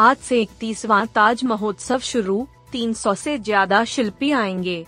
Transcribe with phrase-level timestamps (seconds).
[0.00, 4.86] आज से इकतीसवां ताज महोत्सव शुरू 300 से ज़्यादा शिल्पी आएँगे।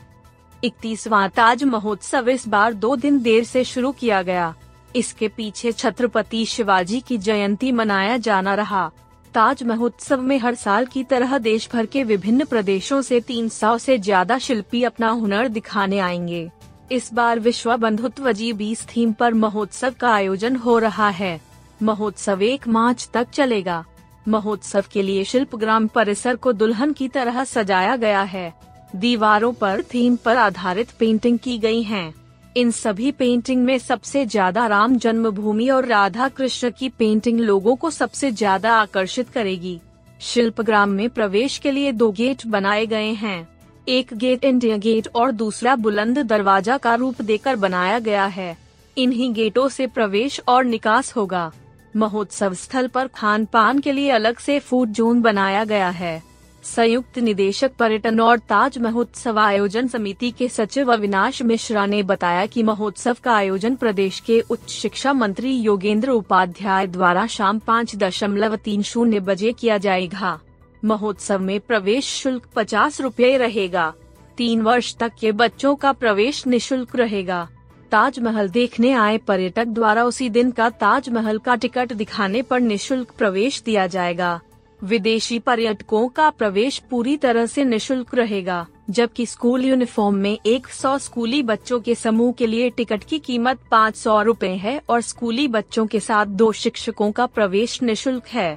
[0.65, 4.55] इकतीसवां ताज महोत्सव इस बार दो दिन देर से शुरू किया गया।
[4.97, 8.91] इसके पीछे छत्रपति शिवाजी की जयंती मनाया जाना रहा।
[9.35, 13.99] ताज महोत्सव में हर साल की तरह देश भर के विभिन्न प्रदेशों से 300 से
[13.99, 16.51] ज़्यादा शिल्पी अपना हुनर दिखाने आएँगे।
[16.93, 21.41] इस बार विश्व बंधुत्व जी बीस थीम पर महोत्सव का आयोजन हो रहा है।
[21.83, 23.85] महोत्सव एक मार्च तक चलेगा।
[24.29, 28.53] महोत्सव के लिए शिल्प ग्राम परिसर को दुल्हन की तरह सजाया गया है।
[28.97, 32.13] दीवारों पर थीम पर आधारित पेंटिंग की गई हैं।
[32.57, 37.91] इन सभी पेंटिंग में सबसे ज़्यादा राम जन्मभूमि और राधा कृष्ण की पेंटिंग लोगों को
[37.91, 39.79] सबसे ज़्यादा आकर्षित करेगी।
[40.21, 43.49] शिल्प ग्राम में प्रवेश के लिए दो गेट बनाए गए हैं।
[43.89, 48.57] एक गेट इंडिया गेट और दूसरा बुलंद दरवाज़ा का रूप देकर बनाया गया है।
[48.97, 51.51] इन्हीं गेटों से प्रवेश और निकास होगा।
[51.97, 56.23] महोत्सव स्थल पर खान पान के लिए अलग से फ़ूड जोन बनाया गया है।
[56.65, 62.63] संयुक्त निदेशक पर्यटन और ताज महोत्सव आयोजन समिति के सचिव अविनाश मिश्रा ने बताया कि
[62.63, 68.83] महोत्सव का आयोजन प्रदेश के उच्च शिक्षा मंत्री योगेंद्र उपाध्याय द्वारा शाम पाँच दशमलव तीन
[68.83, 70.39] शून्य बजे किया जाएगा।
[70.85, 73.93] महोत्सव में प्रवेश शुल्क पचास रूपए रहेगा।
[74.37, 77.49] तीन वर्ष तक के बच्चों का प्रवेश निशुल्क रहेगा।
[77.93, 83.61] ताजमहल देखने आए पर्यटक द्वारा उसी दिन का ताजमहल का टिकट दिखाने पर निशुल्क प्रवेश
[83.63, 84.41] दिया जाएगा।
[84.81, 91.43] विदेशी पर्यटकों का प्रवेश पूरी तरह से निशुल्क रहेगा, जबकि स्कूल यूनिफॉर्म में 100 स्कूली
[91.43, 95.87] बच्चों के समूह के लिए टिकट की कीमत पाँच सौ रूपए है और स्कूली बच्चों
[95.87, 98.55] के साथ दो शिक्षकों का प्रवेश निशुल्क है।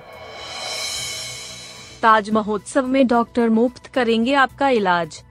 [2.01, 5.23] ताज महोत्सव में डॉक्टर मुफ़्त करेंगे आपका इलाज।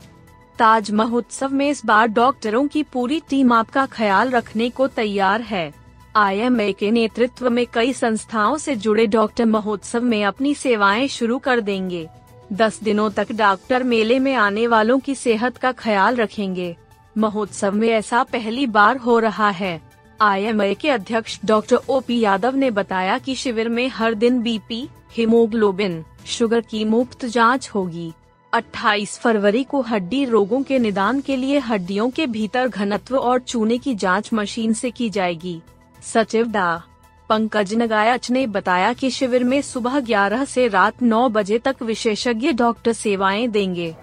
[0.59, 5.73] ताज महोत्सव में इस बार डॉक्टरों की पूरी टीम आपका ख्याल रखने को तैयार है।
[6.17, 11.61] आई के नेतृत्व में कई संस्थाओं से जुड़े डॉक्टर महोत्सव में अपनी सेवाएँ शुरू कर
[11.61, 12.07] देंगे।
[12.53, 16.77] दस दिनों तक डॉक्टर मेले में आने वालों की सेहत का ख्याल रखेंगे।
[17.19, 19.81] महोत्सव में ऐसा पहली बार हो रहा है।
[20.21, 24.89] आई के अध्यक्ष डॉक्टर ओ पी यादव ने बताया कि शिविर में हर दिन बीपी,
[25.13, 28.13] हीमोग्लोबिन, शुगर की मुफ़्त जाँच होगी।
[28.55, 33.79] 28 फरवरी को हड्डी रोगों के निदान के लिए हड्डियों के भीतर घनत्व और चूने
[33.79, 35.63] की जाँच मशीन से की जाएगी।
[36.03, 36.83] सचिव डा.
[37.29, 42.53] पंकज नगायच ने बताया कि शिविर में सुबह 11 से रात 9 बजे तक विशेषज्ञ
[42.53, 43.97] डॉक्टर सेवाएँ देंगे।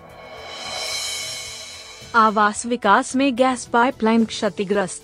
[2.16, 5.04] आवास विकास में गैस पाइपलाइन क्षतिग्रस्त।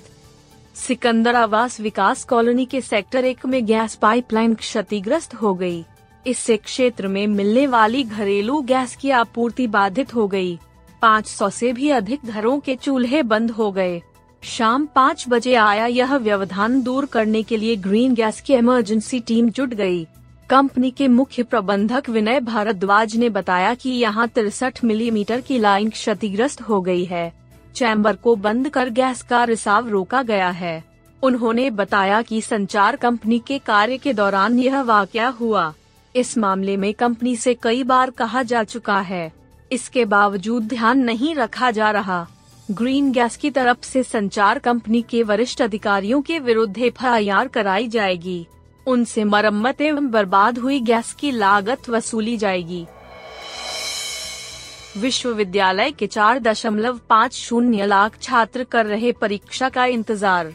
[0.76, 5.86] सिकंदर आवास विकास कॉलोनी के सेक्टर एक में गैस पाइपलाइन क्षतिग्रस्त हो गई।
[6.26, 10.58] इससे क्षेत्र में मिलने वाली घरेलू गैस की आपूर्ति बाधित हो गई।
[11.02, 14.02] 500 से भी अधिक घरों के चूल्हे बंद हो गए
[14.44, 19.50] शाम पाँच बजे आया यह व्यवधान दूर करने के लिए ग्रीन गैस की इमरजेंसी टीम
[19.50, 20.06] जुट गई।
[20.50, 26.62] कंपनी के मुख्य प्रबंधक विनय भारद्वाज ने बताया कि यहाँ तिरसठ मिलीमीटर की लाइन क्षतिग्रस्त
[26.62, 27.32] हो गई है
[27.76, 30.84] चैम्बर को बंद कर गैस का रिसाव रोका गया है
[31.24, 35.74] उन्होंने बताया कि संचार कंपनी के कार्य के दौरान यह वाकया हुआ
[36.18, 39.32] इस मामले में कंपनी से कई बार कहा जा चुका है।
[39.72, 42.26] इसके बावजूद ध्यान नहीं रखा जा रहा।
[42.72, 48.46] ग्रीन गैस की तरफ़ से संचार कंपनी के वरिष्ठ अधिकारियों के विरुद्ध एफ़ कराई जाएगी।
[48.88, 52.86] उनसे मरम्मत एवं बर्बाद हुई गैस की लागत वसूली जाएगी।
[54.98, 60.54] विश्वविद्यालय के चार दशमलव पाँच शून्य लाख छात्र कर रहे परीक्षा का इंतज़ार।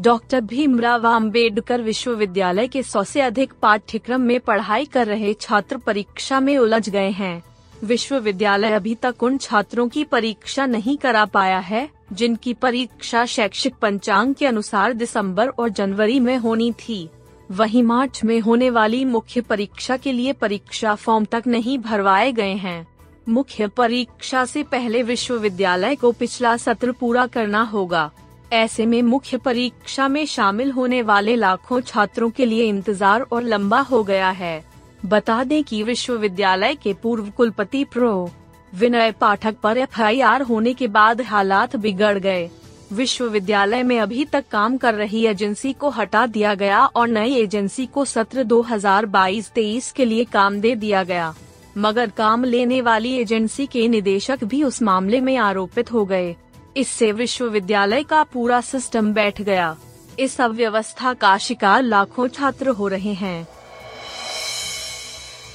[0.00, 6.40] डॉक्टर भीमराव आम्बेडकर विश्वविद्यालय के सौ से अधिक पाठ्यक्रम में पढ़ाई कर रहे छात्र परीक्षा
[6.40, 7.42] में उलझ गए हैं।
[7.84, 14.34] विश्वविद्यालय अभी तक उन छात्रों की परीक्षा नहीं करा पाया है, जिनकी परीक्षा शैक्षिक पंचांग
[14.34, 17.08] के अनुसार दिसंबर और जनवरी में होनी थी।
[17.50, 22.54] वहीं मार्च में होने वाली मुख्य परीक्षा के लिए परीक्षा फॉर्म तक नहीं भरवाए गए
[22.54, 22.86] हैं।
[23.28, 28.10] मुख्य परीक्षा से पहले विश्वविद्यालय को पिछला सत्र पूरा करना होगा।
[28.52, 33.78] ऐसे में मुख्य परीक्षा में शामिल होने वाले लाखों छात्रों के लिए इंतज़ार और लंबा
[33.80, 34.64] हो गया है।
[35.06, 38.30] बता दें कि विश्वविद्यालय के पूर्व कुलपति प्रो.
[38.72, 42.48] विनय पाठक पर एफआईआर होने के बाद हालात बिगड़ गए।
[42.92, 47.86] विश्वविद्यालय में अभी तक काम कर रही एजेंसी को हटा दिया गया और नई एजेंसी
[47.86, 51.34] को सत्र 2022-23 के लिए काम दे दिया गया।
[51.78, 56.34] मगर काम लेने वाली एजेंसी के निदेशक भी उस मामले में आरोपित हो गए।
[56.76, 59.76] इससे विश्वविद्यालय का पूरा सिस्टम बैठ गया।
[60.18, 63.48] इस अव्यवस्था का शिकार लाखों छात्र हो रहे हैं।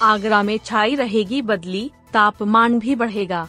[0.02, 3.48] आगरा में छाई रहेगी बदली, तापमान भी बढ़ेगा।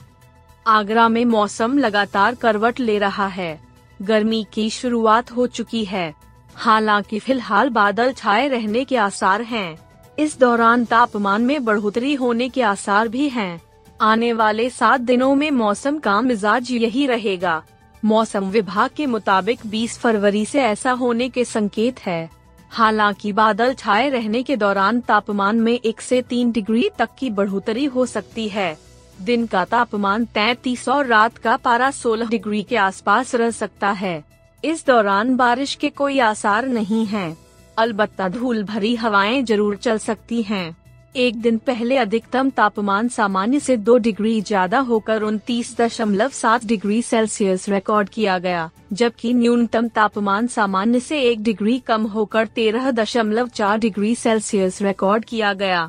[0.67, 3.61] आगरा में मौसम लगातार करवट ले रहा है।
[4.03, 6.15] गर्मी की शुरुआत हो चुकी है।
[6.55, 9.79] हालाँकि फ़िलहाल बादल छाए रहने के आसार हैं।
[10.19, 13.68] इस दौरान तापमान में बढ़ोतरी होने के आसार भी हैं।
[14.01, 17.63] आने वाले सात दिनों में मौसम का मिजाज यही रहेगा।
[18.05, 22.31] मौसम विभाग के मुताबिक 20 फरवरी से ऐसा होने के संकेत है।
[22.71, 27.85] हालाँकि बादल छाए रहने के दौरान तापमान में एक से तीन डिग्री तक की बढ़ोतरी
[27.85, 28.79] हो सकती है।
[29.21, 34.25] दिन का तापमान तैतीस और रात का पारा 16 डिग्री के आसपास रह सकता है।
[34.65, 37.37] इस दौरान बारिश के कोई आसार नहीं है।
[37.79, 40.77] अलबत्ता धूल भरी हवाएँ ज़रूर चल सकती हैं।
[41.15, 47.01] एक दिन पहले अधिकतम तापमान सामान्य से दो डिग्री ज़्यादा होकर उनतीस दशमलव सात डिग्री
[47.03, 53.49] सेल्सियस रिकॉर्ड किया गया, जबकि न्यूनतम तापमान सामान्य से एक डिग्री कम होकर तेरह दशमलव
[53.49, 55.89] चार डिग्री सेल्सियस रिकॉर्ड किया गया।